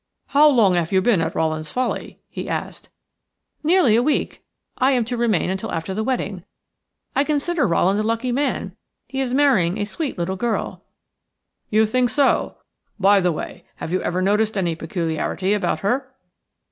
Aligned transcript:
"How 0.29 0.47
long 0.49 0.73
have 0.73 0.91
you 0.91 0.99
been 0.99 1.21
at 1.21 1.35
Rowland's 1.35 1.71
Folly?" 1.71 2.19
he 2.27 2.49
asked. 2.49 2.89
"Nearly 3.61 3.95
a 3.95 4.01
week. 4.01 4.41
I 4.79 4.93
am 4.93 5.05
to 5.05 5.15
remain 5.15 5.51
until 5.51 5.71
after 5.71 5.93
the 5.93 6.03
wedding. 6.03 6.43
I 7.15 7.23
consider 7.23 7.67
Rowland 7.67 7.99
a 7.99 8.01
lucky 8.01 8.31
man. 8.31 8.75
He 9.07 9.21
is 9.21 9.35
marrying 9.35 9.77
a 9.77 9.85
sweet 9.85 10.17
little 10.17 10.37
girl." 10.37 10.81
"You 11.69 11.85
think 11.85 12.09
so? 12.09 12.57
By 12.99 13.19
the 13.19 13.31
way, 13.31 13.63
have 13.75 13.91
you 13.93 14.01
ever 14.01 14.23
noticed 14.23 14.57
any 14.57 14.73
peculiarity 14.73 15.53
about 15.53 15.81
her?" 15.81 16.11